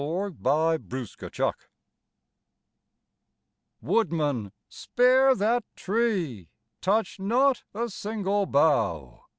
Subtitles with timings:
[0.01, 1.67] [See Notes]
[3.83, 6.49] Woodman, spare that tree!
[6.81, 9.25] Touch not a single bough!